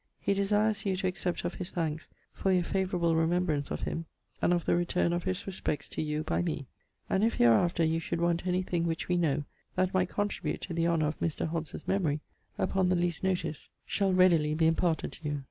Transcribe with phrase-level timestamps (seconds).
[0.19, 4.07] He desires you to accept of his thanks for your favourable remembrance of him,
[4.41, 6.65] and of the returne of his respects to you by me.
[7.07, 9.43] And if hereafter you should want any thing which we know,
[9.75, 11.45] that might contribute to the honour of Mr.
[11.47, 12.19] Hobbes's memory,
[12.57, 15.39] upon the least notice, shall readily be imparted to you.